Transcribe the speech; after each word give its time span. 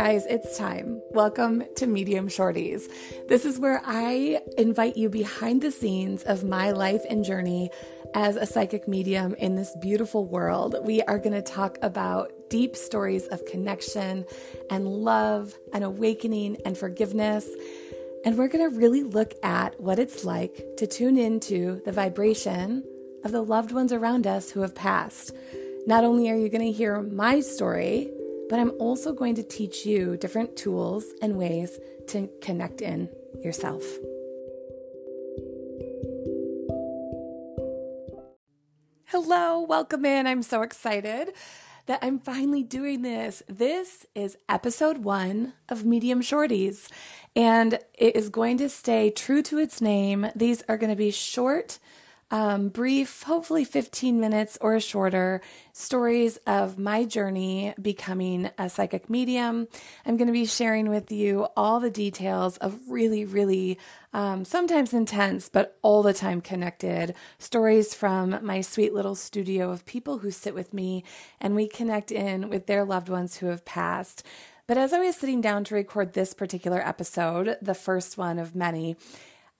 guys, 0.00 0.24
it's 0.30 0.56
time. 0.56 0.98
Welcome 1.10 1.62
to 1.76 1.86
Medium 1.86 2.28
Shorties. 2.28 2.90
This 3.28 3.44
is 3.44 3.58
where 3.58 3.82
I 3.84 4.40
invite 4.56 4.96
you 4.96 5.10
behind 5.10 5.60
the 5.60 5.70
scenes 5.70 6.22
of 6.22 6.42
my 6.42 6.70
life 6.70 7.02
and 7.10 7.22
journey 7.22 7.68
as 8.14 8.36
a 8.36 8.46
psychic 8.46 8.88
medium 8.88 9.34
in 9.34 9.56
this 9.56 9.76
beautiful 9.78 10.24
world. 10.24 10.74
We 10.84 11.02
are 11.02 11.18
going 11.18 11.34
to 11.34 11.42
talk 11.42 11.76
about 11.82 12.32
deep 12.48 12.76
stories 12.76 13.26
of 13.26 13.44
connection 13.44 14.24
and 14.70 14.88
love 14.88 15.54
and 15.74 15.84
awakening 15.84 16.56
and 16.64 16.78
forgiveness. 16.78 17.46
And 18.24 18.38
we're 18.38 18.48
going 18.48 18.70
to 18.70 18.74
really 18.74 19.02
look 19.02 19.34
at 19.42 19.78
what 19.78 19.98
it's 19.98 20.24
like 20.24 20.64
to 20.78 20.86
tune 20.86 21.18
into 21.18 21.82
the 21.84 21.92
vibration 21.92 22.84
of 23.22 23.32
the 23.32 23.42
loved 23.42 23.70
ones 23.70 23.92
around 23.92 24.26
us 24.26 24.50
who 24.50 24.62
have 24.62 24.74
passed. 24.74 25.36
Not 25.86 26.04
only 26.04 26.30
are 26.30 26.36
you 26.36 26.48
going 26.48 26.64
to 26.64 26.72
hear 26.72 27.02
my 27.02 27.40
story, 27.40 28.10
but 28.50 28.58
I'm 28.58 28.72
also 28.80 29.12
going 29.12 29.36
to 29.36 29.44
teach 29.44 29.86
you 29.86 30.16
different 30.16 30.56
tools 30.56 31.04
and 31.22 31.38
ways 31.38 31.78
to 32.08 32.28
connect 32.42 32.82
in 32.82 33.08
yourself. 33.44 33.84
Hello, 39.04 39.60
welcome 39.60 40.04
in. 40.04 40.26
I'm 40.26 40.42
so 40.42 40.62
excited 40.62 41.32
that 41.86 42.00
I'm 42.02 42.18
finally 42.18 42.64
doing 42.64 43.02
this. 43.02 43.44
This 43.48 44.04
is 44.16 44.36
episode 44.48 44.98
one 44.98 45.52
of 45.68 45.84
Medium 45.84 46.20
Shorties, 46.20 46.88
and 47.36 47.78
it 47.94 48.16
is 48.16 48.30
going 48.30 48.58
to 48.58 48.68
stay 48.68 49.10
true 49.10 49.42
to 49.42 49.58
its 49.58 49.80
name. 49.80 50.26
These 50.34 50.64
are 50.68 50.76
going 50.76 50.90
to 50.90 50.96
be 50.96 51.12
short 51.12 51.78
um, 52.30 52.68
brief, 52.68 53.24
hopefully 53.24 53.64
15 53.64 54.20
minutes 54.20 54.56
or 54.60 54.78
shorter, 54.78 55.40
stories 55.72 56.36
of 56.46 56.78
my 56.78 57.04
journey 57.04 57.74
becoming 57.80 58.50
a 58.56 58.68
psychic 58.68 59.10
medium. 59.10 59.66
I'm 60.06 60.16
going 60.16 60.28
to 60.28 60.32
be 60.32 60.46
sharing 60.46 60.88
with 60.88 61.10
you 61.10 61.48
all 61.56 61.80
the 61.80 61.90
details 61.90 62.56
of 62.58 62.78
really, 62.88 63.24
really 63.24 63.78
um, 64.12 64.44
sometimes 64.44 64.92
intense, 64.92 65.48
but 65.48 65.78
all 65.82 66.02
the 66.02 66.14
time 66.14 66.40
connected 66.40 67.14
stories 67.38 67.94
from 67.94 68.38
my 68.42 68.60
sweet 68.60 68.94
little 68.94 69.14
studio 69.14 69.70
of 69.70 69.84
people 69.84 70.18
who 70.18 70.30
sit 70.30 70.54
with 70.54 70.72
me 70.72 71.04
and 71.40 71.54
we 71.54 71.66
connect 71.66 72.12
in 72.12 72.48
with 72.48 72.66
their 72.66 72.84
loved 72.84 73.08
ones 73.08 73.36
who 73.36 73.46
have 73.46 73.64
passed. 73.64 74.24
But 74.68 74.78
as 74.78 74.92
I 74.92 75.00
was 75.00 75.16
sitting 75.16 75.40
down 75.40 75.64
to 75.64 75.74
record 75.74 76.12
this 76.12 76.32
particular 76.32 76.80
episode, 76.86 77.56
the 77.60 77.74
first 77.74 78.16
one 78.16 78.38
of 78.38 78.54
many, 78.54 78.96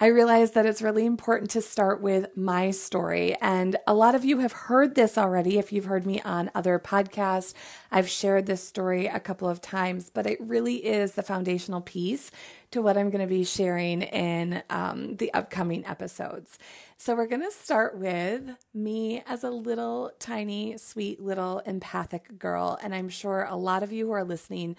I 0.02 0.06
realized 0.06 0.54
that 0.54 0.64
it's 0.64 0.80
really 0.80 1.04
important 1.04 1.50
to 1.50 1.60
start 1.60 2.00
with 2.00 2.34
my 2.34 2.70
story. 2.70 3.36
And 3.42 3.76
a 3.86 3.92
lot 3.92 4.14
of 4.14 4.24
you 4.24 4.38
have 4.38 4.52
heard 4.52 4.94
this 4.94 5.18
already 5.18 5.58
if 5.58 5.74
you've 5.74 5.84
heard 5.84 6.06
me 6.06 6.22
on 6.22 6.50
other 6.54 6.78
podcasts. 6.78 7.52
I've 7.92 8.08
shared 8.08 8.46
this 8.46 8.66
story 8.66 9.08
a 9.08 9.20
couple 9.20 9.46
of 9.46 9.60
times, 9.60 10.08
but 10.08 10.26
it 10.26 10.40
really 10.40 10.76
is 10.76 11.12
the 11.12 11.22
foundational 11.22 11.82
piece 11.82 12.30
to 12.70 12.80
what 12.80 12.96
I'm 12.96 13.10
going 13.10 13.20
to 13.20 13.28
be 13.28 13.44
sharing 13.44 14.00
in 14.00 14.62
um, 14.70 15.16
the 15.16 15.34
upcoming 15.34 15.84
episodes. 15.84 16.58
So, 16.96 17.14
we're 17.14 17.26
going 17.26 17.42
to 17.42 17.50
start 17.50 17.98
with 17.98 18.56
me 18.72 19.22
as 19.26 19.44
a 19.44 19.50
little 19.50 20.12
tiny, 20.18 20.78
sweet, 20.78 21.20
little 21.20 21.58
empathic 21.66 22.38
girl. 22.38 22.78
And 22.82 22.94
I'm 22.94 23.10
sure 23.10 23.42
a 23.42 23.56
lot 23.56 23.82
of 23.82 23.92
you 23.92 24.06
who 24.06 24.12
are 24.12 24.24
listening 24.24 24.76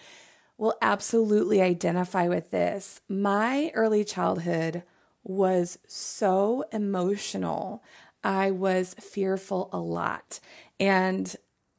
will 0.58 0.75
absolutely 0.81 1.61
identify 1.61 2.27
with 2.27 2.49
this. 2.49 3.02
My 3.08 3.72
early 3.75 4.03
childhood 4.03 4.81
was 5.23 5.77
so 5.88 6.64
emotional. 6.72 7.83
I 8.23 8.52
was 8.52 8.95
fearful 9.00 9.69
a 9.72 9.80
lot. 9.80 10.39
And 10.80 11.36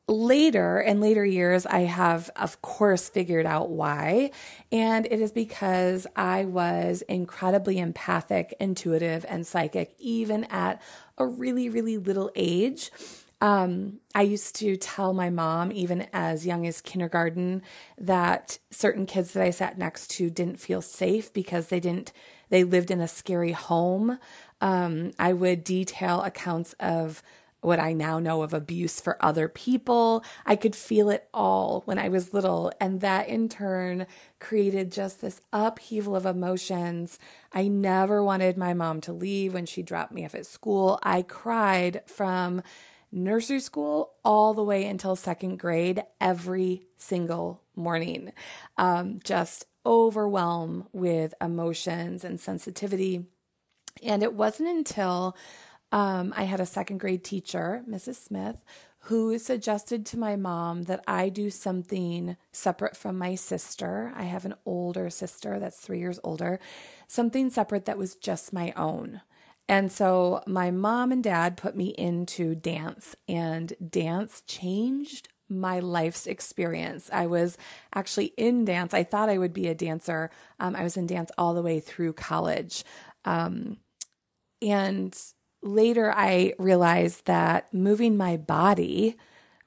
later, 0.09 0.81
in 0.81 1.01
later 1.01 1.25
years, 1.25 1.67
I 1.67 1.81
have, 1.81 2.31
of 2.37 2.61
course, 2.63 3.09
figured 3.09 3.47
out 3.47 3.71
why. 3.71 4.31
And 4.71 5.07
it 5.07 5.21
is 5.21 5.33
because 5.33 6.07
I 6.17 6.45
was 6.45 7.03
incredibly 7.03 7.79
empathic, 7.79 8.55
intuitive, 8.61 9.25
and 9.29 9.47
psychic, 9.47 9.95
even 9.99 10.45
at 10.45 10.83
a 11.19 11.27
really, 11.27 11.69
really 11.69 11.99
little 11.99 12.31
age. 12.35 12.91
Um, 13.43 13.99
I 14.15 14.23
used 14.23 14.55
to 14.57 14.77
tell 14.77 15.13
my 15.13 15.29
mom, 15.29 15.73
even 15.73 16.07
as 16.13 16.47
young 16.47 16.65
as 16.65 16.81
kindergarten, 16.81 17.63
that 17.99 18.61
certain 18.71 19.05
kids 19.05 19.33
that 19.33 19.43
I 19.43 19.51
sat 19.51 19.77
next 19.77 20.13
to 20.13 20.31
didn't 20.31 20.61
feel 20.61 20.81
safe 20.81 21.33
because 21.33 21.67
they 21.67 21.81
didn't 21.81 22.13
they 22.51 22.63
lived 22.63 22.91
in 22.91 23.01
a 23.01 23.09
scary 23.09 23.53
home. 23.53 24.19
Um, 24.61 25.11
I 25.19 25.33
would 25.33 25.65
detail 25.65 26.23
accounts 26.23 26.75
of 26.79 27.23
what 27.63 27.81
I 27.81 27.95
now 27.95 28.19
know 28.19 28.43
of 28.43 28.53
abuse 28.53 29.01
for 29.01 29.17
other 29.25 29.49
people. 29.49 30.23
I 30.45 30.55
could 30.55 30.77
feel 30.77 31.09
it 31.11 31.29
all 31.33 31.83
when 31.85 31.99
I 31.99 32.11
was 32.11 32.35
little. 32.35 32.71
And 32.81 33.01
that 33.01 33.29
in 33.29 33.49
turn 33.49 34.07
created 34.39 34.93
just 34.93 35.21
this 35.21 35.41
upheaval 35.53 36.15
of 36.15 36.27
emotions. 36.27 37.19
I 37.53 37.69
never 37.69 38.23
wanted 38.23 38.57
my 38.57 38.75
mom 38.75 39.01
to 39.03 39.13
leave 39.13 39.55
when 39.55 39.67
she 39.67 39.83
dropped 39.83 40.13
me 40.13 40.25
off 40.25 40.35
at 40.35 40.47
school. 40.47 40.99
I 41.03 41.23
cried 41.23 42.03
from 42.07 42.63
nursery 43.13 43.61
school 43.61 44.15
all 44.25 44.55
the 44.55 44.65
way 44.65 44.87
until 44.87 45.15
second 45.15 45.59
grade 45.59 46.03
every 46.21 46.87
single 46.97 47.63
morning. 47.77 48.33
Um, 48.79 49.21
just 49.23 49.67
overwhelm 49.85 50.89
with 50.93 51.35
emotions 51.41 52.25
and 52.25 52.41
sensitivity. 52.41 53.27
And 54.03 54.23
it 54.23 54.33
wasn't 54.33 54.71
until 54.71 55.37
um, 55.93 56.33
I 56.37 56.45
had 56.45 56.61
a 56.61 56.67
second 56.67 56.99
grade 56.99 57.23
teacher, 57.23 57.83
Mrs. 57.89 58.17
Smith, 58.17 58.57
who 59.07 59.39
suggested 59.39 60.07
to 60.07 60.19
my 60.19 60.37
mom 60.37 60.85
that 60.85 61.03
I 61.07 61.29
do 61.29 61.51
something 61.51 62.37
separate 62.53 62.97
from 62.97 63.19
my 63.19 63.35
sister. 63.35 64.13
I 64.17 64.23
have 64.23 64.45
an 64.45 64.55
older 64.65 65.11
sister 65.11 65.59
that's 65.59 65.79
three 65.79 65.99
years 65.99 66.21
older, 66.25 66.61
something 67.09 67.51
separate 67.51 67.85
that 67.87 67.99
was 67.99 68.15
just 68.15 68.53
my 68.53 68.73
own. 68.77 69.21
And 69.69 69.91
so 69.91 70.43
my 70.47 70.71
mom 70.71 71.13
and 71.13 71.23
dad 71.23 71.57
put 71.57 71.77
me 71.77 71.95
into 71.97 72.55
dance, 72.55 73.17
and 73.29 73.73
dance 73.91 74.43
changed 74.47 75.29
my 75.49 75.81
life's 75.81 76.27
experience. 76.27 77.11
I 77.13 77.27
was 77.27 77.59
actually 77.95 78.33
in 78.37 78.65
dance. 78.65 78.95
I 78.95 79.05
thought 79.05 79.29
I 79.29 79.39
would 79.39 79.53
be 79.53 79.69
a 79.69 79.75
dancer. 79.75 80.31
Um, 80.59 80.75
I 80.75 80.83
was 80.83 80.97
in 80.97 81.07
dance 81.07 81.31
all 81.37 81.55
the 81.55 81.63
way 81.63 81.79
through 81.81 82.15
college. 82.15 82.85
Um, 83.25 83.79
and 84.61 85.17
later 85.63 86.13
I 86.15 86.55
realized 86.59 87.27
that 87.27 87.73
moving 87.73 88.17
my 88.17 88.37
body, 88.37 89.17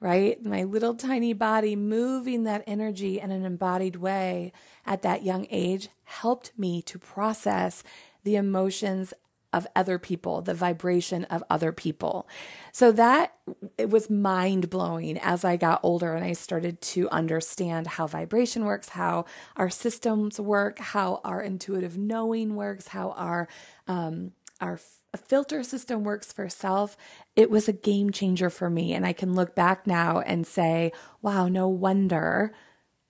right, 0.00 0.44
my 0.44 0.64
little 0.64 0.94
tiny 0.94 1.32
body, 1.32 1.76
moving 1.76 2.44
that 2.44 2.64
energy 2.66 3.20
in 3.20 3.30
an 3.30 3.44
embodied 3.44 3.96
way 3.96 4.52
at 4.84 5.02
that 5.02 5.22
young 5.22 5.46
age 5.50 5.88
helped 6.04 6.52
me 6.58 6.82
to 6.82 6.98
process 6.98 7.82
the 8.24 8.36
emotions 8.36 9.14
of 9.56 9.66
other 9.74 9.98
people, 9.98 10.42
the 10.42 10.52
vibration 10.52 11.24
of 11.24 11.42
other 11.48 11.72
people. 11.72 12.28
So 12.72 12.92
that 12.92 13.32
it 13.78 13.88
was 13.88 14.10
mind 14.10 14.68
blowing 14.68 15.16
as 15.18 15.44
I 15.44 15.56
got 15.56 15.80
older 15.82 16.14
and 16.14 16.24
I 16.24 16.34
started 16.34 16.82
to 16.82 17.08
understand 17.08 17.86
how 17.86 18.06
vibration 18.06 18.66
works, 18.66 18.90
how 18.90 19.24
our 19.56 19.70
systems 19.70 20.38
work, 20.38 20.78
how 20.78 21.22
our 21.24 21.40
intuitive 21.40 21.96
knowing 21.96 22.54
works, 22.54 22.88
how 22.88 23.12
our 23.12 23.48
um, 23.88 24.32
our 24.60 24.78
filter 25.16 25.62
system 25.62 26.04
works 26.04 26.32
for 26.32 26.48
self. 26.48 26.96
It 27.34 27.50
was 27.50 27.66
a 27.68 27.72
game 27.72 28.10
changer 28.10 28.50
for 28.50 28.68
me, 28.68 28.92
and 28.92 29.06
I 29.06 29.14
can 29.14 29.34
look 29.34 29.54
back 29.54 29.86
now 29.86 30.20
and 30.20 30.46
say, 30.46 30.92
"Wow, 31.22 31.48
no 31.48 31.66
wonder." 31.68 32.52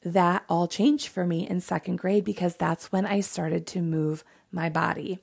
That 0.03 0.45
all 0.49 0.69
changed 0.69 1.09
for 1.09 1.27
me 1.27 1.49
in 1.49 1.61
second 1.61 1.97
grade 1.97 2.25
because 2.25 2.55
that's 2.55 2.93
when 2.93 3.05
I 3.05 3.19
started 3.21 3.67
to 3.69 3.83
move 3.83 4.23
my 4.53 4.69
body. 4.69 5.19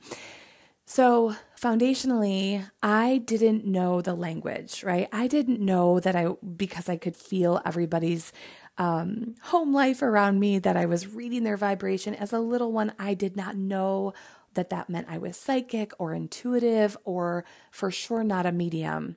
So, 0.93 1.35
foundationally, 1.59 2.69
I 2.83 3.17
didn't 3.25 3.65
know 3.65 3.99
the 3.99 4.13
language, 4.13 4.83
right? 4.83 5.09
I 5.11 5.25
didn't 5.25 5.59
know 5.59 5.99
that 5.99 6.15
I, 6.15 6.27
because 6.55 6.88
I 6.88 6.97
could 6.97 7.15
feel 7.15 7.59
everybody's 7.65 8.31
um, 8.77 9.33
home 9.41 9.73
life 9.73 10.03
around 10.03 10.39
me, 10.39 10.59
that 10.59 10.77
I 10.77 10.85
was 10.85 11.07
reading 11.07 11.45
their 11.45 11.57
vibration. 11.57 12.13
As 12.13 12.31
a 12.31 12.38
little 12.38 12.71
one, 12.71 12.94
I 13.00 13.15
did 13.15 13.35
not 13.35 13.57
know 13.57 14.13
that 14.53 14.69
that 14.69 14.88
meant 14.88 15.07
I 15.09 15.18
was 15.18 15.35
psychic 15.35 15.94
or 15.97 16.13
intuitive 16.13 16.95
or 17.06 17.44
for 17.71 17.89
sure 17.89 18.23
not 18.23 18.45
a 18.45 18.51
medium. 18.51 19.15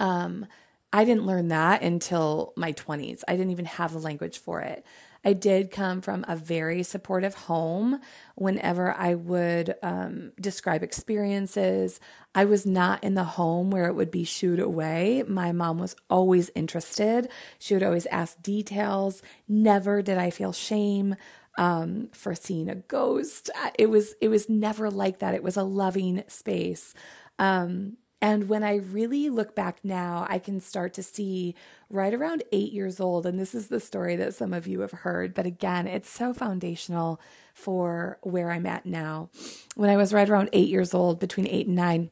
Um, 0.00 0.46
I 0.94 1.04
didn't 1.04 1.26
learn 1.26 1.48
that 1.48 1.82
until 1.82 2.54
my 2.56 2.72
20s. 2.72 3.22
I 3.28 3.32
didn't 3.32 3.50
even 3.50 3.66
have 3.66 3.92
the 3.92 3.98
language 3.98 4.38
for 4.38 4.62
it. 4.62 4.82
I 5.26 5.32
did 5.32 5.72
come 5.72 6.02
from 6.02 6.24
a 6.28 6.36
very 6.36 6.84
supportive 6.84 7.34
home. 7.34 8.00
Whenever 8.36 8.94
I 8.94 9.16
would 9.16 9.74
um, 9.82 10.30
describe 10.40 10.84
experiences, 10.84 11.98
I 12.32 12.44
was 12.44 12.64
not 12.64 13.02
in 13.02 13.14
the 13.14 13.24
home 13.24 13.72
where 13.72 13.86
it 13.88 13.94
would 13.94 14.12
be 14.12 14.22
shooed 14.22 14.60
away. 14.60 15.24
My 15.26 15.50
mom 15.50 15.78
was 15.78 15.96
always 16.08 16.52
interested. 16.54 17.28
She 17.58 17.74
would 17.74 17.82
always 17.82 18.06
ask 18.06 18.40
details. 18.40 19.20
Never 19.48 20.00
did 20.00 20.16
I 20.16 20.30
feel 20.30 20.52
shame 20.52 21.16
um, 21.58 22.08
for 22.12 22.36
seeing 22.36 22.68
a 22.68 22.76
ghost. 22.76 23.50
It 23.76 23.90
was 23.90 24.14
it 24.20 24.28
was 24.28 24.48
never 24.48 24.90
like 24.90 25.18
that. 25.18 25.34
It 25.34 25.42
was 25.42 25.56
a 25.56 25.64
loving 25.64 26.22
space. 26.28 26.94
Um, 27.40 27.96
And 28.22 28.48
when 28.48 28.64
I 28.64 28.76
really 28.76 29.28
look 29.28 29.54
back 29.54 29.78
now, 29.84 30.26
I 30.28 30.38
can 30.38 30.60
start 30.60 30.94
to 30.94 31.02
see 31.02 31.54
right 31.90 32.14
around 32.14 32.42
eight 32.50 32.72
years 32.72 32.98
old. 32.98 33.26
And 33.26 33.38
this 33.38 33.54
is 33.54 33.68
the 33.68 33.80
story 33.80 34.16
that 34.16 34.34
some 34.34 34.54
of 34.54 34.66
you 34.66 34.80
have 34.80 34.92
heard. 34.92 35.34
But 35.34 35.46
again, 35.46 35.86
it's 35.86 36.08
so 36.08 36.32
foundational 36.32 37.20
for 37.52 38.18
where 38.22 38.50
I'm 38.50 38.66
at 38.66 38.86
now. 38.86 39.28
When 39.74 39.90
I 39.90 39.96
was 39.96 40.14
right 40.14 40.28
around 40.28 40.48
eight 40.52 40.68
years 40.68 40.94
old, 40.94 41.20
between 41.20 41.46
eight 41.46 41.66
and 41.66 41.76
nine, 41.76 42.10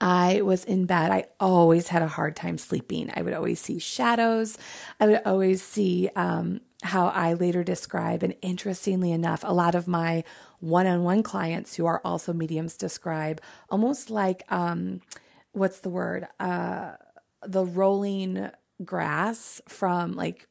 I 0.00 0.42
was 0.42 0.64
in 0.64 0.86
bed. 0.86 1.10
I 1.10 1.26
always 1.38 1.88
had 1.88 2.02
a 2.02 2.08
hard 2.08 2.36
time 2.36 2.58
sleeping. 2.58 3.10
I 3.14 3.22
would 3.22 3.34
always 3.34 3.60
see 3.60 3.78
shadows. 3.78 4.58
I 4.98 5.06
would 5.06 5.22
always 5.24 5.62
see 5.62 6.10
um, 6.16 6.60
how 6.82 7.08
I 7.08 7.34
later 7.34 7.62
describe, 7.62 8.22
and 8.22 8.34
interestingly 8.42 9.12
enough, 9.12 9.44
a 9.44 9.52
lot 9.52 9.74
of 9.74 9.86
my 9.86 10.24
one 10.60 10.86
on 10.86 11.04
one 11.04 11.22
clients 11.22 11.76
who 11.76 11.86
are 11.86 12.00
also 12.04 12.32
mediums 12.32 12.76
describe 12.76 13.40
almost 13.68 14.10
like 14.10 14.44
um, 14.50 15.00
what's 15.52 15.80
the 15.80 15.90
word? 15.90 16.26
Uh, 16.38 16.92
the 17.46 17.64
rolling 17.64 18.50
grass 18.84 19.60
from 19.68 20.12
like 20.12 20.46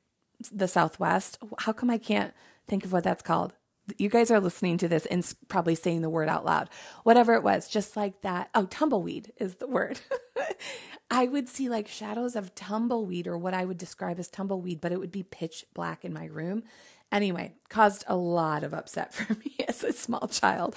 the 0.51 0.67
Southwest. 0.67 1.37
How 1.59 1.73
come 1.73 1.89
I 1.89 1.97
can't 1.97 2.33
think 2.67 2.85
of 2.85 2.91
what 2.91 3.03
that's 3.03 3.23
called? 3.23 3.53
you 3.97 4.09
guys 4.09 4.31
are 4.31 4.39
listening 4.39 4.77
to 4.77 4.87
this 4.87 5.05
and 5.07 5.33
probably 5.47 5.75
saying 5.75 6.01
the 6.01 6.09
word 6.09 6.29
out 6.29 6.45
loud. 6.45 6.69
Whatever 7.03 7.33
it 7.33 7.43
was, 7.43 7.67
just 7.67 7.95
like 7.95 8.21
that. 8.21 8.49
Oh, 8.53 8.65
tumbleweed 8.65 9.33
is 9.37 9.55
the 9.55 9.67
word. 9.67 9.99
I 11.11 11.27
would 11.27 11.49
see 11.49 11.69
like 11.69 11.87
shadows 11.87 12.35
of 12.35 12.53
tumbleweed 12.55 13.27
or 13.27 13.37
what 13.37 13.53
I 13.53 13.65
would 13.65 13.77
describe 13.77 14.19
as 14.19 14.29
tumbleweed, 14.29 14.81
but 14.81 14.91
it 14.91 14.99
would 14.99 15.11
be 15.11 15.23
pitch 15.23 15.65
black 15.73 16.05
in 16.05 16.13
my 16.13 16.25
room. 16.25 16.63
Anyway, 17.11 17.53
caused 17.69 18.03
a 18.07 18.15
lot 18.15 18.63
of 18.63 18.73
upset 18.73 19.13
for 19.15 19.33
me 19.33 19.55
as 19.67 19.83
a 19.83 19.93
small 19.93 20.27
child. 20.27 20.75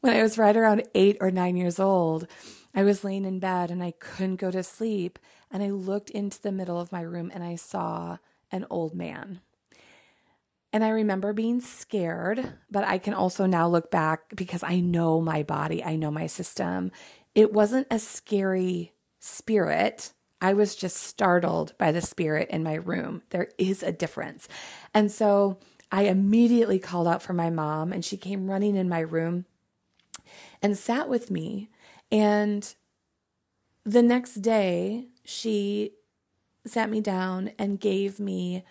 When 0.00 0.14
I 0.14 0.22
was 0.22 0.38
right 0.38 0.56
around 0.56 0.84
eight 0.94 1.16
or 1.20 1.30
nine 1.30 1.56
years 1.56 1.78
old, 1.78 2.26
I 2.74 2.82
was 2.84 3.04
laying 3.04 3.24
in 3.24 3.38
bed 3.38 3.70
and 3.70 3.82
I 3.82 3.92
couldn't 3.92 4.36
go 4.36 4.50
to 4.50 4.62
sleep. 4.62 5.18
And 5.50 5.62
I 5.62 5.70
looked 5.70 6.10
into 6.10 6.40
the 6.40 6.52
middle 6.52 6.78
of 6.78 6.92
my 6.92 7.00
room 7.00 7.30
and 7.34 7.42
I 7.42 7.56
saw 7.56 8.18
an 8.52 8.66
old 8.70 8.94
man 8.94 9.40
and 10.72 10.84
I 10.84 10.90
remember 10.90 11.32
being 11.32 11.60
scared, 11.60 12.52
but 12.70 12.84
I 12.84 12.98
can 12.98 13.14
also 13.14 13.46
now 13.46 13.68
look 13.68 13.90
back 13.90 14.34
because 14.36 14.62
I 14.62 14.80
know 14.80 15.20
my 15.20 15.42
body, 15.42 15.82
I 15.82 15.96
know 15.96 16.10
my 16.10 16.26
system. 16.26 16.92
It 17.34 17.52
wasn't 17.52 17.86
a 17.90 17.98
scary 17.98 18.92
spirit. 19.28 20.12
I 20.40 20.52
was 20.52 20.76
just 20.76 20.96
startled 20.96 21.76
by 21.78 21.92
the 21.92 22.00
spirit 22.00 22.48
in 22.50 22.62
my 22.62 22.74
room. 22.74 23.22
There 23.30 23.48
is 23.58 23.82
a 23.82 23.92
difference. 23.92 24.48
And 24.94 25.10
so 25.10 25.58
I 25.90 26.02
immediately 26.02 26.78
called 26.78 27.08
out 27.08 27.22
for 27.22 27.32
my 27.32 27.50
mom, 27.50 27.92
and 27.92 28.04
she 28.04 28.16
came 28.16 28.50
running 28.50 28.76
in 28.76 28.88
my 28.88 29.00
room 29.00 29.46
and 30.62 30.76
sat 30.76 31.08
with 31.08 31.30
me. 31.30 31.70
And 32.12 32.74
the 33.84 34.02
next 34.02 34.36
day, 34.36 35.06
she 35.24 35.92
sat 36.66 36.90
me 36.90 37.00
down 37.00 37.52
and 37.58 37.80
gave 37.80 38.20
me 38.20 38.64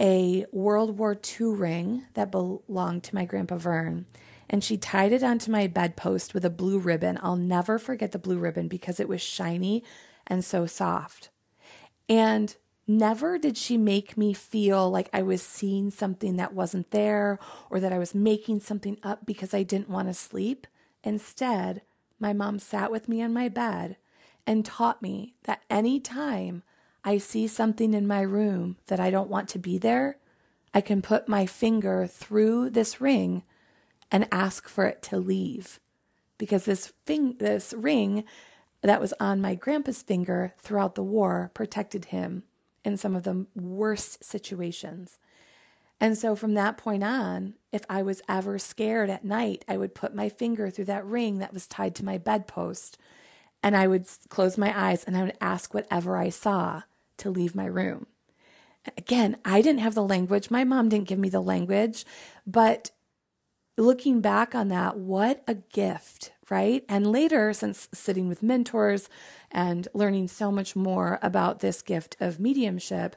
a 0.00 0.46
World 0.52 0.98
War 0.98 1.18
II 1.40 1.48
ring 1.54 2.06
that 2.14 2.30
belonged 2.30 3.02
to 3.04 3.14
my 3.14 3.24
Grandpa 3.24 3.56
Vern. 3.56 4.06
And 4.48 4.64
she 4.64 4.76
tied 4.76 5.12
it 5.12 5.22
onto 5.22 5.50
my 5.50 5.66
bedpost 5.66 6.32
with 6.32 6.44
a 6.44 6.50
blue 6.50 6.78
ribbon. 6.78 7.18
I'll 7.22 7.36
never 7.36 7.78
forget 7.78 8.12
the 8.12 8.18
blue 8.18 8.38
ribbon 8.38 8.68
because 8.68 8.98
it 8.98 9.08
was 9.08 9.20
shiny 9.20 9.84
and 10.26 10.44
so 10.44 10.66
soft. 10.66 11.30
And 12.08 12.56
never 12.86 13.38
did 13.38 13.58
she 13.58 13.76
make 13.76 14.16
me 14.16 14.32
feel 14.32 14.90
like 14.90 15.10
I 15.12 15.22
was 15.22 15.42
seeing 15.42 15.90
something 15.90 16.36
that 16.36 16.54
wasn't 16.54 16.90
there 16.90 17.38
or 17.70 17.80
that 17.80 17.92
I 17.92 17.98
was 17.98 18.14
making 18.14 18.60
something 18.60 18.98
up 19.02 19.26
because 19.26 19.52
I 19.52 19.62
didn't 19.62 19.90
want 19.90 20.08
to 20.08 20.14
sleep. 20.14 20.66
Instead, 21.04 21.82
my 22.18 22.32
mom 22.32 22.58
sat 22.58 22.90
with 22.90 23.08
me 23.08 23.22
on 23.22 23.32
my 23.32 23.48
bed 23.48 23.98
and 24.46 24.64
taught 24.64 25.02
me 25.02 25.34
that 25.44 25.62
any 25.68 26.00
time 26.00 26.62
I 27.04 27.18
see 27.18 27.46
something 27.46 27.92
in 27.92 28.06
my 28.06 28.22
room 28.22 28.76
that 28.86 28.98
I 28.98 29.10
don't 29.10 29.30
want 29.30 29.48
to 29.50 29.58
be 29.58 29.76
there, 29.76 30.16
I 30.72 30.80
can 30.80 31.02
put 31.02 31.28
my 31.28 31.46
finger 31.46 32.06
through 32.06 32.70
this 32.70 33.00
ring 33.00 33.42
and 34.10 34.28
ask 34.32 34.68
for 34.68 34.86
it 34.86 35.02
to 35.02 35.18
leave. 35.18 35.80
Because 36.38 36.64
this 36.64 36.92
thing, 37.04 37.36
this 37.38 37.74
ring 37.76 38.24
that 38.82 39.00
was 39.00 39.12
on 39.18 39.40
my 39.40 39.54
grandpa's 39.54 40.02
finger 40.02 40.52
throughout 40.58 40.94
the 40.94 41.02
war 41.02 41.50
protected 41.54 42.06
him 42.06 42.44
in 42.84 42.96
some 42.96 43.16
of 43.16 43.24
the 43.24 43.46
worst 43.54 44.24
situations. 44.24 45.18
And 46.00 46.16
so 46.16 46.36
from 46.36 46.54
that 46.54 46.78
point 46.78 47.02
on, 47.02 47.54
if 47.72 47.84
I 47.90 48.02
was 48.02 48.22
ever 48.28 48.58
scared 48.58 49.10
at 49.10 49.24
night, 49.24 49.64
I 49.66 49.76
would 49.76 49.96
put 49.96 50.14
my 50.14 50.28
finger 50.28 50.70
through 50.70 50.84
that 50.86 51.04
ring 51.04 51.38
that 51.38 51.52
was 51.52 51.66
tied 51.66 51.96
to 51.96 52.04
my 52.04 52.18
bedpost 52.18 52.98
and 53.62 53.76
I 53.76 53.86
would 53.86 54.06
close 54.28 54.56
my 54.56 54.72
eyes 54.78 55.04
and 55.04 55.16
I 55.16 55.22
would 55.22 55.38
ask 55.40 55.74
whatever 55.74 56.16
I 56.16 56.28
saw 56.28 56.82
to 57.18 57.30
leave 57.30 57.54
my 57.54 57.66
room. 57.66 58.06
Again, 58.96 59.36
I 59.44 59.60
didn't 59.60 59.80
have 59.80 59.94
the 59.94 60.04
language. 60.04 60.50
My 60.50 60.64
mom 60.64 60.88
didn't 60.88 61.08
give 61.08 61.18
me 61.18 61.28
the 61.28 61.40
language, 61.40 62.06
but 62.46 62.90
looking 63.78 64.20
back 64.20 64.54
on 64.54 64.68
that, 64.68 64.98
what 64.98 65.42
a 65.46 65.54
gift, 65.54 66.32
right? 66.50 66.84
And 66.88 67.10
later, 67.10 67.52
since 67.52 67.88
sitting 67.94 68.28
with 68.28 68.42
mentors 68.42 69.08
and 69.50 69.88
learning 69.94 70.28
so 70.28 70.50
much 70.50 70.76
more 70.76 71.18
about 71.22 71.60
this 71.60 71.80
gift 71.80 72.16
of 72.20 72.40
mediumship, 72.40 73.16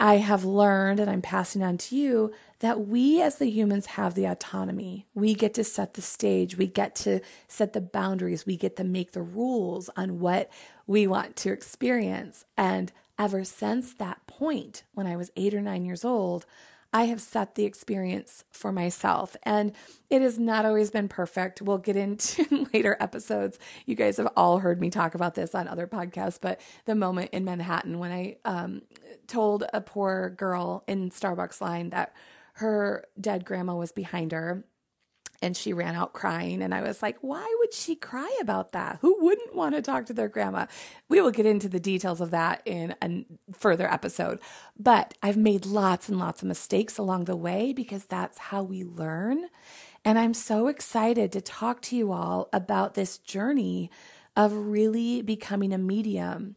I 0.00 0.16
have 0.16 0.44
learned 0.44 0.98
and 0.98 1.10
I'm 1.10 1.22
passing 1.22 1.62
on 1.62 1.78
to 1.78 1.96
you 1.96 2.32
that 2.58 2.86
we 2.86 3.20
as 3.22 3.36
the 3.36 3.50
humans 3.50 3.86
have 3.86 4.14
the 4.14 4.24
autonomy. 4.24 5.06
We 5.14 5.34
get 5.34 5.54
to 5.54 5.64
set 5.64 5.94
the 5.94 6.02
stage, 6.02 6.56
we 6.56 6.66
get 6.66 6.94
to 6.96 7.20
set 7.46 7.72
the 7.72 7.80
boundaries, 7.80 8.46
we 8.46 8.56
get 8.56 8.76
to 8.76 8.84
make 8.84 9.12
the 9.12 9.22
rules 9.22 9.90
on 9.96 10.18
what 10.18 10.50
we 10.86 11.06
want 11.06 11.36
to 11.36 11.52
experience. 11.52 12.44
And 12.56 12.92
ever 13.18 13.44
since 13.44 13.94
that 13.94 14.26
point, 14.26 14.82
when 14.94 15.06
I 15.06 15.16
was 15.16 15.30
eight 15.36 15.54
or 15.54 15.60
nine 15.60 15.84
years 15.84 16.04
old, 16.04 16.46
I 16.92 17.04
have 17.04 17.20
set 17.20 17.54
the 17.54 17.64
experience 17.64 18.44
for 18.50 18.70
myself. 18.70 19.36
And 19.44 19.72
it 20.10 20.20
has 20.20 20.38
not 20.38 20.66
always 20.66 20.90
been 20.90 21.08
perfect. 21.08 21.62
We'll 21.62 21.78
get 21.78 21.96
into 21.96 22.66
later 22.74 22.96
episodes. 23.00 23.58
You 23.86 23.94
guys 23.94 24.18
have 24.18 24.28
all 24.36 24.58
heard 24.58 24.80
me 24.80 24.90
talk 24.90 25.14
about 25.14 25.34
this 25.34 25.54
on 25.54 25.68
other 25.68 25.86
podcasts, 25.86 26.38
but 26.40 26.60
the 26.84 26.94
moment 26.94 27.30
in 27.32 27.44
Manhattan 27.44 27.98
when 27.98 28.12
I 28.12 28.36
um, 28.44 28.82
told 29.26 29.64
a 29.72 29.80
poor 29.80 30.30
girl 30.30 30.84
in 30.86 31.10
Starbucks 31.10 31.60
line 31.60 31.90
that 31.90 32.14
her 32.54 33.06
dead 33.18 33.44
grandma 33.46 33.74
was 33.74 33.92
behind 33.92 34.32
her 34.32 34.64
and 35.42 35.56
she 35.56 35.72
ran 35.72 35.96
out 35.96 36.12
crying. 36.12 36.62
And 36.62 36.72
I 36.74 36.80
was 36.82 37.02
like, 37.02 37.18
why 37.20 37.44
would 37.58 37.74
she 37.74 37.96
cry 37.96 38.30
about 38.40 38.72
that? 38.72 38.98
Who 39.02 39.16
wouldn't 39.24 39.54
want 39.54 39.74
to 39.74 39.82
talk 39.82 40.06
to 40.06 40.12
their 40.12 40.28
grandma? 40.28 40.66
We 41.08 41.20
will 41.20 41.32
get 41.32 41.46
into 41.46 41.68
the 41.68 41.80
details 41.80 42.20
of 42.20 42.30
that 42.30 42.62
in 42.64 42.94
a 43.02 43.26
further 43.52 43.92
episode. 43.92 44.38
But 44.78 45.14
I've 45.22 45.36
made 45.36 45.66
lots 45.66 46.08
and 46.08 46.18
lots 46.18 46.42
of 46.42 46.48
mistakes 46.48 46.96
along 46.96 47.24
the 47.24 47.36
way 47.36 47.72
because 47.72 48.04
that's 48.04 48.38
how 48.38 48.62
we 48.62 48.84
learn. 48.84 49.46
And 50.04 50.18
I'm 50.18 50.34
so 50.34 50.68
excited 50.68 51.32
to 51.32 51.40
talk 51.40 51.82
to 51.82 51.96
you 51.96 52.12
all 52.12 52.48
about 52.52 52.94
this 52.94 53.18
journey 53.18 53.90
of 54.36 54.52
really 54.52 55.22
becoming 55.22 55.72
a 55.72 55.78
medium. 55.78 56.56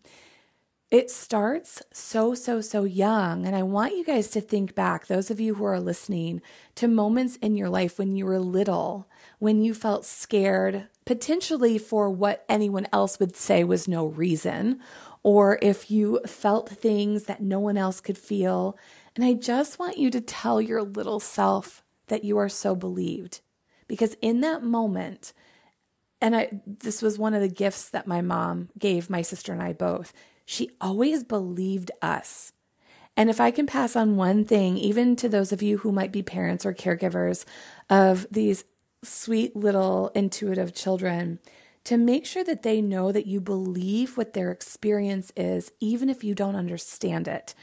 It 0.91 1.09
starts 1.09 1.81
so, 1.91 2.35
so, 2.35 2.61
so 2.61 2.83
young. 2.83 3.45
And 3.45 3.55
I 3.55 3.63
want 3.63 3.97
you 3.97 4.05
guys 4.05 4.29
to 4.29 4.41
think 4.41 4.75
back, 4.75 5.07
those 5.07 5.31
of 5.31 5.39
you 5.39 5.55
who 5.55 5.65
are 5.65 5.79
listening, 5.79 6.41
to 6.75 6.87
moments 6.87 7.37
in 7.37 7.55
your 7.55 7.69
life 7.69 7.97
when 7.97 8.15
you 8.15 8.25
were 8.25 8.39
little, 8.39 9.07
when 9.39 9.61
you 9.61 9.73
felt 9.73 10.05
scared, 10.05 10.87
potentially 11.05 11.77
for 11.77 12.09
what 12.09 12.45
anyone 12.47 12.87
else 12.93 13.19
would 13.19 13.35
say 13.35 13.63
was 13.63 13.87
no 13.87 14.05
reason, 14.05 14.79
or 15.23 15.57
if 15.61 15.89
you 15.89 16.19
felt 16.27 16.69
things 16.69 17.23
that 17.23 17.41
no 17.41 17.59
one 17.59 17.77
else 17.77 17.99
could 17.99 18.17
feel. 18.17 18.77
And 19.15 19.25
I 19.25 19.33
just 19.33 19.79
want 19.79 19.97
you 19.97 20.11
to 20.11 20.21
tell 20.21 20.61
your 20.61 20.83
little 20.83 21.19
self 21.19 21.83
that 22.07 22.23
you 22.23 22.37
are 22.37 22.49
so 22.49 22.75
believed. 22.75 23.41
Because 23.87 24.15
in 24.21 24.41
that 24.41 24.63
moment, 24.63 25.33
and 26.21 26.35
I 26.35 26.61
this 26.65 27.01
was 27.01 27.19
one 27.19 27.33
of 27.33 27.41
the 27.41 27.49
gifts 27.49 27.89
that 27.89 28.07
my 28.07 28.21
mom 28.21 28.69
gave 28.77 29.09
my 29.09 29.21
sister 29.21 29.51
and 29.51 29.61
I 29.61 29.73
both 29.73 30.13
she 30.45 30.71
always 30.79 31.23
believed 31.23 31.91
us. 32.01 32.53
And 33.17 33.29
if 33.29 33.39
I 33.39 33.51
can 33.51 33.65
pass 33.65 33.95
on 33.95 34.17
one 34.17 34.45
thing, 34.45 34.77
even 34.77 35.15
to 35.17 35.29
those 35.29 35.51
of 35.51 35.61
you 35.61 35.79
who 35.79 35.91
might 35.91 36.11
be 36.11 36.21
parents 36.21 36.65
or 36.65 36.73
caregivers 36.73 37.45
of 37.89 38.27
these 38.29 38.65
sweet 39.03 39.55
little 39.55 40.09
intuitive 40.09 40.73
children, 40.73 41.39
to 41.85 41.97
make 41.97 42.25
sure 42.25 42.43
that 42.43 42.63
they 42.63 42.81
know 42.81 43.11
that 43.11 43.27
you 43.27 43.39
believe 43.39 44.17
what 44.17 44.33
their 44.33 44.51
experience 44.51 45.31
is, 45.37 45.71
even 45.79 46.09
if 46.09 46.23
you 46.23 46.33
don't 46.35 46.55
understand 46.55 47.27
it. 47.27 47.53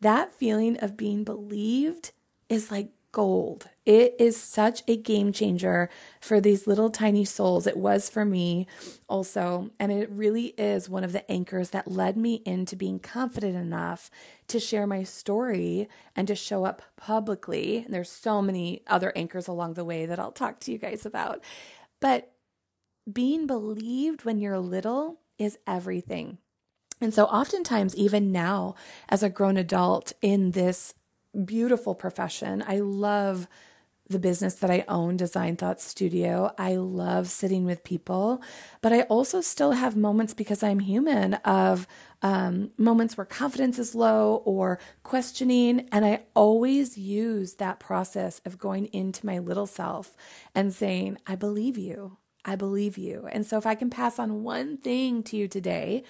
That 0.00 0.32
feeling 0.32 0.76
of 0.78 0.96
being 0.96 1.24
believed 1.24 2.12
is 2.48 2.70
like 2.70 2.90
gold. 3.12 3.68
It 3.90 4.14
is 4.20 4.40
such 4.40 4.84
a 4.86 4.96
game 4.96 5.32
changer 5.32 5.90
for 6.20 6.40
these 6.40 6.68
little 6.68 6.90
tiny 6.90 7.24
souls. 7.24 7.66
It 7.66 7.76
was 7.76 8.08
for 8.08 8.24
me 8.24 8.68
also. 9.08 9.70
And 9.80 9.90
it 9.90 10.08
really 10.12 10.54
is 10.56 10.88
one 10.88 11.02
of 11.02 11.10
the 11.10 11.28
anchors 11.28 11.70
that 11.70 11.90
led 11.90 12.16
me 12.16 12.34
into 12.46 12.76
being 12.76 13.00
confident 13.00 13.56
enough 13.56 14.08
to 14.46 14.60
share 14.60 14.86
my 14.86 15.02
story 15.02 15.88
and 16.14 16.28
to 16.28 16.36
show 16.36 16.64
up 16.64 16.82
publicly. 16.96 17.78
And 17.78 17.92
there's 17.92 18.08
so 18.08 18.40
many 18.40 18.84
other 18.86 19.12
anchors 19.16 19.48
along 19.48 19.74
the 19.74 19.84
way 19.84 20.06
that 20.06 20.20
I'll 20.20 20.30
talk 20.30 20.60
to 20.60 20.70
you 20.70 20.78
guys 20.78 21.04
about. 21.04 21.42
But 22.00 22.30
being 23.12 23.48
believed 23.48 24.24
when 24.24 24.38
you're 24.38 24.60
little 24.60 25.18
is 25.36 25.58
everything. 25.66 26.38
And 27.00 27.12
so, 27.12 27.24
oftentimes, 27.24 27.96
even 27.96 28.30
now, 28.30 28.76
as 29.08 29.24
a 29.24 29.30
grown 29.30 29.56
adult 29.56 30.12
in 30.22 30.52
this 30.52 30.94
beautiful 31.44 31.96
profession, 31.96 32.62
I 32.64 32.78
love 32.78 33.48
the 34.10 34.18
business 34.18 34.56
that 34.56 34.70
I 34.70 34.84
own, 34.88 35.16
Design 35.16 35.56
Thoughts 35.56 35.84
Studio. 35.84 36.52
I 36.58 36.74
love 36.76 37.28
sitting 37.28 37.64
with 37.64 37.84
people, 37.84 38.42
but 38.82 38.92
I 38.92 39.02
also 39.02 39.40
still 39.40 39.72
have 39.72 39.96
moments 39.96 40.34
because 40.34 40.62
I'm 40.62 40.80
human 40.80 41.34
of 41.34 41.86
um, 42.20 42.72
moments 42.76 43.16
where 43.16 43.24
confidence 43.24 43.78
is 43.78 43.94
low 43.94 44.42
or 44.44 44.80
questioning. 45.04 45.88
And 45.92 46.04
I 46.04 46.24
always 46.34 46.98
use 46.98 47.54
that 47.54 47.78
process 47.78 48.40
of 48.44 48.58
going 48.58 48.86
into 48.86 49.24
my 49.24 49.38
little 49.38 49.66
self 49.66 50.16
and 50.54 50.74
saying, 50.74 51.18
I 51.26 51.36
believe 51.36 51.78
you. 51.78 52.18
I 52.44 52.56
believe 52.56 52.98
you. 52.98 53.28
And 53.30 53.46
so, 53.46 53.58
if 53.58 53.66
I 53.66 53.74
can 53.74 53.90
pass 53.90 54.18
on 54.18 54.42
one 54.42 54.78
thing 54.78 55.22
to 55.24 55.36
you 55.36 55.46
today, 55.46 56.04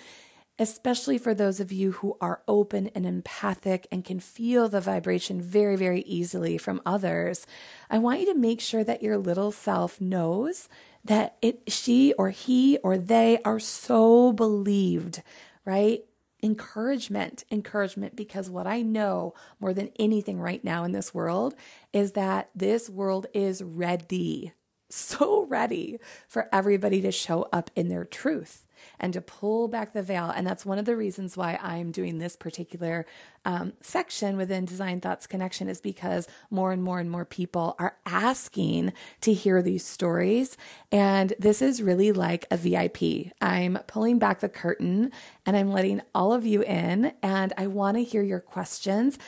especially 0.61 1.17
for 1.17 1.33
those 1.33 1.59
of 1.59 1.73
you 1.73 1.93
who 1.93 2.19
are 2.21 2.43
open 2.47 2.89
and 2.89 3.07
empathic 3.07 3.87
and 3.91 4.05
can 4.05 4.21
feel 4.21 4.69
the 4.69 4.81
vibration 4.81 5.41
very, 5.41 5.75
very 5.75 6.03
easily 6.03 6.59
from 6.59 6.83
others, 6.85 7.47
I 7.89 7.97
want 7.97 8.21
you 8.21 8.27
to 8.27 8.39
make 8.39 8.61
sure 8.61 8.85
that 8.85 9.03
your 9.03 9.17
little 9.17 9.53
self 9.53 10.03
knows 10.03 10.69
that 11.03 11.37
it, 11.41 11.63
she 11.69 12.13
or 12.13 12.29
he 12.29 12.77
or 12.85 12.99
they 12.99 13.41
are 13.43 13.59
so 13.59 14.33
believed, 14.35 15.23
right? 15.65 16.05
Encouragement, 16.43 17.45
encouragement, 17.51 18.15
because 18.15 18.51
what 18.51 18.67
I 18.67 18.83
know 18.83 19.33
more 19.61 19.73
than 19.73 19.91
anything 19.99 20.39
right 20.39 20.63
now 20.63 20.85
in 20.85 20.93
this 20.93 21.15
world 21.15 21.55
is 21.95 22.13
that 22.13 22.51
this 22.55 22.91
world 22.91 23.27
is 23.33 23.63
ready, 23.63 24.53
so 24.91 25.47
ready 25.47 25.99
for 26.29 26.51
everybody 26.53 27.01
to 27.01 27.11
show 27.11 27.49
up 27.51 27.71
in 27.75 27.89
their 27.89 28.05
truth 28.05 28.67
and 28.99 29.13
to 29.13 29.21
pull 29.21 29.69
back 29.69 29.93
the 29.93 30.03
veil. 30.03 30.33
And 30.35 30.47
that's 30.47 30.67
one 30.67 30.79
of 30.79 30.85
the 30.85 30.97
reasons 30.97 31.37
why 31.37 31.59
I'm 31.63 31.91
doing 31.91 32.19
this 32.19 32.37
particular 32.37 33.07
um, 33.45 33.73
section 33.81 34.37
within 34.37 34.65
Design 34.65 35.01
Thoughts 35.01 35.27
Connection 35.27 35.69
is 35.69 35.81
because 35.81 36.29
more 36.51 36.73
and 36.73 36.83
more 36.83 36.99
and 36.99 37.11
more 37.11 37.25
people 37.25 37.75
are 37.79 37.97
asking 38.05 38.93
to 39.23 39.33
hear 39.33 39.63
these 39.63 39.85
stories. 39.85 40.57
And 40.93 41.33
this 41.39 41.63
is 41.63 41.83
really 41.83 42.13
like 42.13 42.47
a 42.51 42.57
VIP. 42.57 43.33
I'm 43.41 43.79
pulling 43.87 44.19
back 44.19 44.41
the 44.41 44.49
curtain 44.49 45.11
and 45.47 45.57
I'm 45.57 45.73
letting 45.73 46.03
all 46.15 46.33
of 46.33 46.45
you 46.45 46.63
in, 46.63 47.13
and 47.23 47.53
I 47.57 47.67
want 47.67 47.97
to 47.97 48.05
hear 48.05 48.23
your 48.23 48.41
questions. 48.41 49.19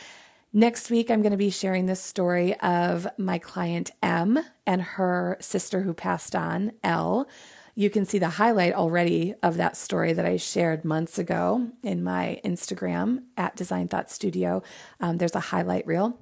Next 0.52 0.90
week, 0.90 1.10
I'm 1.10 1.22
going 1.22 1.32
to 1.32 1.38
be 1.38 1.48
sharing 1.48 1.86
this 1.86 2.02
story 2.02 2.54
of 2.60 3.08
my 3.16 3.38
client 3.38 3.90
M 4.02 4.38
and 4.66 4.82
her 4.82 5.38
sister 5.40 5.80
who 5.80 5.94
passed 5.94 6.36
on, 6.36 6.72
L 6.84 7.26
you 7.74 7.88
can 7.88 8.04
see 8.04 8.18
the 8.18 8.28
highlight 8.28 8.74
already 8.74 9.34
of 9.42 9.56
that 9.56 9.76
story 9.76 10.12
that 10.12 10.26
I 10.26 10.36
shared 10.36 10.84
months 10.84 11.18
ago 11.18 11.68
in 11.82 12.04
my 12.04 12.40
Instagram 12.44 13.24
at 13.36 13.56
Design 13.56 13.88
Thoughts 13.88 14.12
Studio. 14.14 14.62
Um, 15.00 15.16
there's 15.16 15.34
a 15.34 15.40
highlight 15.40 15.86
reel. 15.86 16.18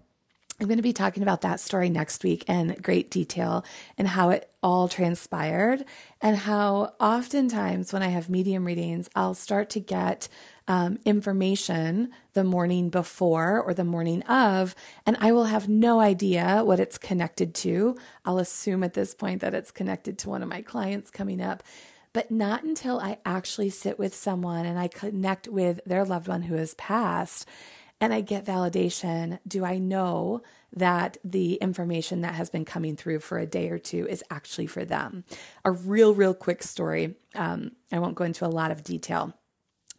I'm 0.61 0.67
going 0.67 0.77
to 0.77 0.83
be 0.83 0.93
talking 0.93 1.23
about 1.23 1.41
that 1.41 1.59
story 1.59 1.89
next 1.89 2.23
week 2.23 2.45
in 2.47 2.77
great 2.83 3.11
detail 3.11 3.65
and 3.97 4.07
how 4.07 4.29
it 4.29 4.51
all 4.63 4.89
transpired, 4.89 5.87
and 6.21 6.37
how 6.37 6.93
oftentimes 7.01 7.95
when 7.95 8.03
I 8.03 8.09
have 8.09 8.29
medium 8.29 8.67
readings, 8.67 9.09
I'll 9.17 9.33
start 9.33 9.71
to 9.71 9.81
get 9.81 10.29
um, 10.71 11.01
information 11.05 12.13
the 12.35 12.45
morning 12.45 12.91
before 12.91 13.61
or 13.61 13.75
the 13.75 13.83
morning 13.83 14.23
of, 14.23 14.77
and 15.05 15.17
I 15.19 15.33
will 15.33 15.47
have 15.47 15.69
no 15.69 15.99
idea 15.99 16.63
what 16.65 16.79
it's 16.79 16.97
connected 16.97 17.57
to. 17.57 17.99
I'll 18.25 18.39
assume 18.39 18.85
at 18.85 18.95
this 18.95 19.13
point 19.13 19.41
that 19.41 19.53
it's 19.53 19.73
connected 19.73 20.17
to 20.19 20.29
one 20.29 20.45
of 20.45 20.49
my 20.49 20.63
clients 20.63 21.11
coming 21.11 21.43
up, 21.43 21.65
but 22.13 22.31
not 22.31 22.63
until 22.63 23.01
I 23.01 23.19
actually 23.27 23.71
sit 23.71 23.99
with 23.99 24.15
someone 24.15 24.65
and 24.65 24.79
I 24.79 24.87
connect 24.87 25.49
with 25.49 25.81
their 25.87 26.05
loved 26.05 26.29
one 26.29 26.43
who 26.43 26.55
has 26.55 26.75
passed 26.75 27.49
and 28.01 28.15
I 28.15 28.21
get 28.21 28.47
validation 28.47 29.41
do 29.49 29.65
I 29.65 29.79
know 29.79 30.41
that 30.73 31.19
the 31.25 31.55
information 31.55 32.21
that 32.21 32.37
has 32.37 32.49
been 32.49 32.65
coming 32.65 32.95
through 32.95 33.19
for 33.19 33.39
a 33.39 33.45
day 33.47 33.71
or 33.71 33.79
two 33.79 34.07
is 34.07 34.23
actually 34.31 34.69
for 34.69 34.85
them. 34.85 35.25
A 35.65 35.73
real, 35.73 36.15
real 36.15 36.33
quick 36.33 36.63
story. 36.63 37.17
Um, 37.35 37.73
I 37.91 37.99
won't 37.99 38.15
go 38.15 38.23
into 38.23 38.47
a 38.47 38.49
lot 38.49 38.71
of 38.71 38.85
detail 38.85 39.35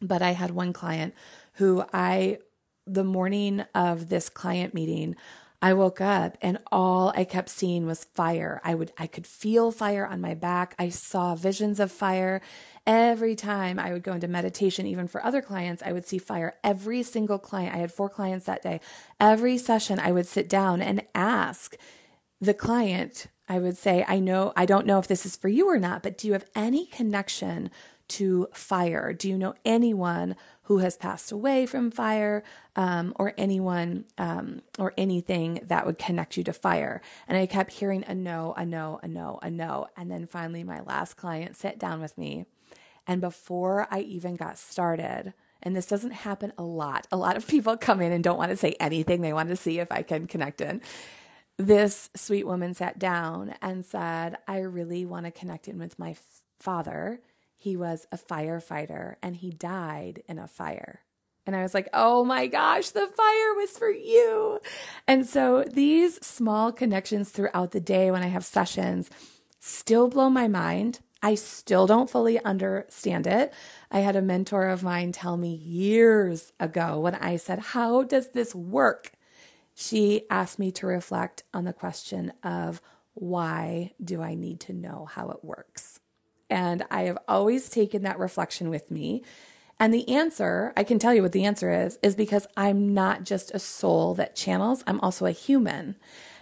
but 0.01 0.21
I 0.21 0.31
had 0.31 0.51
one 0.51 0.73
client 0.73 1.13
who 1.53 1.83
I, 1.93 2.39
the 2.85 3.03
morning 3.03 3.63
of 3.75 4.09
this 4.09 4.29
client 4.29 4.73
meeting, 4.73 5.15
I 5.61 5.73
woke 5.73 6.01
up 6.01 6.37
and 6.41 6.57
all 6.71 7.13
I 7.15 7.23
kept 7.23 7.49
seeing 7.49 7.85
was 7.85 8.05
fire. 8.05 8.59
I 8.63 8.73
would 8.73 8.91
I 8.97 9.05
could 9.05 9.27
feel 9.27 9.71
fire 9.71 10.07
on 10.07 10.19
my 10.19 10.33
back. 10.33 10.73
I 10.79 10.89
saw 10.89 11.35
visions 11.35 11.79
of 11.79 11.91
fire 11.91 12.41
every 12.87 13.35
time 13.35 13.77
I 13.77 13.93
would 13.93 14.01
go 14.01 14.13
into 14.13 14.27
meditation 14.27 14.87
even 14.87 15.07
for 15.07 15.23
other 15.23 15.41
clients. 15.41 15.83
I 15.85 15.91
would 15.91 16.07
see 16.07 16.17
fire 16.17 16.55
every 16.63 17.03
single 17.03 17.37
client. 17.37 17.75
I 17.75 17.77
had 17.77 17.91
four 17.91 18.09
clients 18.09 18.47
that 18.47 18.63
day. 18.63 18.81
Every 19.19 19.59
session 19.59 19.99
I 19.99 20.11
would 20.11 20.25
sit 20.25 20.49
down 20.49 20.81
and 20.81 21.05
ask 21.13 21.75
the 22.39 22.55
client 22.55 23.27
I 23.51 23.59
would 23.59 23.77
say, 23.77 24.05
I 24.07 24.19
know, 24.19 24.53
I 24.55 24.65
don't 24.65 24.85
know 24.85 24.97
if 24.97 25.09
this 25.09 25.25
is 25.25 25.35
for 25.35 25.49
you 25.49 25.67
or 25.67 25.77
not, 25.77 26.03
but 26.03 26.17
do 26.17 26.25
you 26.25 26.31
have 26.31 26.45
any 26.55 26.85
connection 26.85 27.69
to 28.11 28.47
fire? 28.53 29.13
Do 29.13 29.29
you 29.29 29.37
know 29.37 29.53
anyone 29.65 30.35
who 30.63 30.79
has 30.79 30.97
passed 30.97 31.31
away 31.31 31.65
from 31.65 31.91
fire 31.91 32.43
um, 32.75 33.13
or 33.17 33.33
anyone 33.37 34.05
um, 34.17 34.61
or 34.79 34.93
anything 34.97 35.61
that 35.63 35.85
would 35.85 35.97
connect 35.97 36.37
you 36.37 36.43
to 36.45 36.53
fire? 36.53 37.01
And 37.27 37.37
I 37.37 37.45
kept 37.45 37.73
hearing 37.73 38.03
a 38.07 38.15
no, 38.15 38.53
a 38.57 38.65
no, 38.65 38.99
a 39.03 39.07
no, 39.07 39.39
a 39.41 39.49
no. 39.49 39.87
And 39.95 40.11
then 40.11 40.27
finally, 40.27 40.63
my 40.63 40.81
last 40.81 41.15
client 41.15 41.55
sat 41.55 41.79
down 41.79 42.01
with 42.01 42.17
me. 42.17 42.45
And 43.07 43.21
before 43.21 43.87
I 43.89 44.01
even 44.01 44.35
got 44.35 44.57
started, 44.57 45.33
and 45.63 45.75
this 45.75 45.85
doesn't 45.85 46.11
happen 46.11 46.53
a 46.57 46.63
lot, 46.63 47.07
a 47.11 47.17
lot 47.17 47.37
of 47.37 47.47
people 47.47 47.77
come 47.77 48.01
in 48.01 48.11
and 48.11 48.23
don't 48.23 48.37
want 48.37 48.51
to 48.51 48.57
say 48.57 48.75
anything. 48.79 49.21
They 49.21 49.33
want 49.33 49.49
to 49.49 49.55
see 49.55 49.79
if 49.79 49.91
I 49.91 50.01
can 50.01 50.27
connect 50.27 50.61
in 50.61 50.81
this 51.57 52.09
sweet 52.15 52.45
woman 52.45 52.73
sat 52.73 52.97
down 52.97 53.53
and 53.61 53.85
said, 53.85 54.37
I 54.47 54.59
really 54.59 55.05
want 55.05 55.25
to 55.25 55.31
connect 55.31 55.67
in 55.67 55.77
with 55.77 55.99
my 55.99 56.15
father 56.59 57.21
he 57.61 57.77
was 57.77 58.07
a 58.11 58.17
firefighter 58.17 59.17
and 59.21 59.35
he 59.35 59.51
died 59.51 60.23
in 60.27 60.39
a 60.39 60.47
fire. 60.47 61.01
And 61.45 61.55
I 61.55 61.61
was 61.61 61.75
like, 61.75 61.87
oh 61.93 62.25
my 62.25 62.47
gosh, 62.47 62.89
the 62.89 63.05
fire 63.05 63.53
was 63.55 63.77
for 63.77 63.91
you. 63.91 64.59
And 65.07 65.27
so 65.27 65.63
these 65.71 66.15
small 66.25 66.71
connections 66.71 67.29
throughout 67.29 67.69
the 67.69 67.79
day 67.79 68.09
when 68.09 68.23
I 68.23 68.29
have 68.29 68.43
sessions 68.43 69.11
still 69.59 70.07
blow 70.07 70.27
my 70.27 70.47
mind. 70.47 71.01
I 71.21 71.35
still 71.35 71.85
don't 71.85 72.09
fully 72.09 72.43
understand 72.43 73.27
it. 73.27 73.53
I 73.91 73.99
had 73.99 74.15
a 74.15 74.23
mentor 74.23 74.67
of 74.67 74.81
mine 74.81 75.11
tell 75.11 75.37
me 75.37 75.53
years 75.53 76.53
ago 76.59 76.99
when 76.99 77.13
I 77.13 77.37
said, 77.37 77.59
How 77.59 78.01
does 78.01 78.29
this 78.29 78.55
work? 78.55 79.11
She 79.75 80.23
asked 80.31 80.57
me 80.57 80.71
to 80.71 80.87
reflect 80.87 81.43
on 81.53 81.65
the 81.65 81.73
question 81.73 82.33
of 82.41 82.81
why 83.13 83.91
do 84.03 84.23
I 84.23 84.33
need 84.33 84.61
to 84.61 84.73
know 84.73 85.07
how 85.11 85.29
it 85.29 85.43
works? 85.43 85.99
And 86.51 86.85
I 86.91 87.03
have 87.03 87.17
always 87.27 87.69
taken 87.69 88.03
that 88.03 88.19
reflection 88.19 88.69
with 88.69 88.91
me. 88.91 89.23
And 89.79 89.91
the 89.91 90.07
answer, 90.09 90.73
I 90.77 90.83
can 90.83 90.99
tell 90.99 91.13
you 91.13 91.23
what 91.23 91.31
the 91.31 91.45
answer 91.45 91.71
is, 91.71 91.97
is 92.03 92.13
because 92.15 92.45
I'm 92.55 92.93
not 92.93 93.23
just 93.23 93.49
a 93.51 93.59
soul 93.59 94.13
that 94.15 94.35
channels, 94.35 94.83
I'm 94.85 94.99
also 94.99 95.25
a 95.25 95.31
human. 95.31 95.95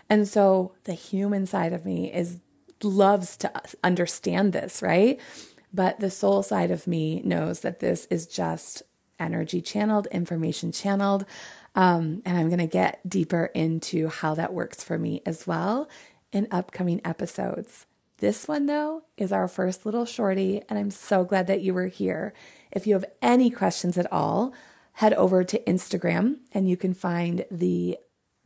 And 0.09 0.27
so 0.27 0.73
the 0.83 0.93
human 0.93 1.45
side 1.45 1.71
of 1.71 1.85
me 1.85 2.11
is 2.11 2.39
loves 2.83 3.37
to 3.37 3.51
understand 3.83 4.51
this, 4.51 4.81
right? 4.81 5.19
But 5.73 5.99
the 5.99 6.09
soul 6.09 6.43
side 6.43 6.71
of 6.71 6.87
me 6.87 7.21
knows 7.23 7.61
that 7.61 7.79
this 7.79 8.07
is 8.09 8.25
just 8.25 8.81
energy 9.19 9.61
channeled, 9.61 10.07
information 10.07 10.71
channeled. 10.71 11.25
Um, 11.75 12.21
and 12.25 12.37
I'm 12.37 12.47
going 12.47 12.59
to 12.59 12.67
get 12.67 13.07
deeper 13.07 13.45
into 13.53 14.07
how 14.07 14.33
that 14.35 14.53
works 14.53 14.83
for 14.83 14.97
me 14.97 15.21
as 15.25 15.45
well 15.45 15.87
in 16.31 16.47
upcoming 16.51 17.01
episodes. 17.05 17.85
This 18.19 18.47
one, 18.47 18.65
though, 18.65 19.03
is 19.17 19.31
our 19.31 19.47
first 19.47 19.85
little 19.85 20.05
shorty, 20.05 20.61
and 20.67 20.77
I'm 20.77 20.91
so 20.91 21.23
glad 21.23 21.47
that 21.47 21.61
you 21.61 21.73
were 21.73 21.87
here. 21.87 22.33
If 22.71 22.85
you 22.85 22.93
have 22.93 23.05
any 23.21 23.49
questions 23.49 23.97
at 23.97 24.11
all, 24.11 24.53
head 24.99 25.13
over 25.13 25.45
to 25.45 25.63
Instagram 25.63 26.39
and 26.51 26.67
you 26.69 26.75
can 26.75 26.93
find 26.93 27.45
the 27.49 27.97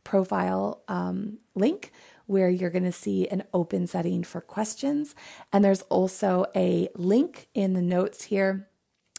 profile 0.04 0.84
um, 0.86 1.38
link 1.56 1.90
where 2.26 2.48
you're 2.48 2.70
going 2.70 2.84
to 2.84 2.92
see 2.92 3.26
an 3.26 3.42
open 3.52 3.88
setting 3.88 4.22
for 4.22 4.40
questions. 4.40 5.16
And 5.52 5.64
there's 5.64 5.82
also 5.82 6.46
a 6.54 6.88
link 6.94 7.48
in 7.54 7.72
the 7.72 7.82
notes 7.82 8.24
here 8.24 8.68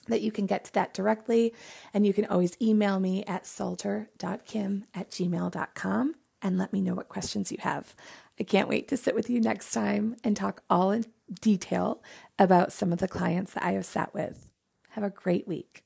that 0.07 0.21
you 0.21 0.31
can 0.31 0.45
get 0.45 0.63
to 0.63 0.73
that 0.73 0.93
directly. 0.93 1.53
And 1.93 2.07
you 2.07 2.13
can 2.13 2.25
always 2.25 2.55
email 2.61 3.01
me 3.01 3.25
at 3.25 3.45
salter.kim 3.45 4.85
at 4.93 5.11
gmail.com 5.11 6.15
and 6.41 6.57
let 6.57 6.71
me 6.71 6.79
know 6.79 6.95
what 6.95 7.09
questions 7.09 7.51
you 7.51 7.57
have. 7.61 7.95
I 8.39 8.43
can't 8.43 8.67
wait 8.67 8.87
to 8.89 8.97
sit 8.97 9.15
with 9.15 9.29
you 9.29 9.39
next 9.39 9.71
time 9.71 10.17
and 10.23 10.35
talk 10.35 10.63
all 10.69 10.91
in 10.91 11.05
detail 11.41 12.03
about 12.37 12.73
some 12.73 12.91
of 12.91 12.99
the 12.99 13.07
clients 13.07 13.53
that 13.53 13.63
I 13.63 13.71
have 13.71 13.85
sat 13.85 14.13
with. 14.13 14.49
Have 14.89 15.03
a 15.03 15.09
great 15.09 15.47
week. 15.47 15.84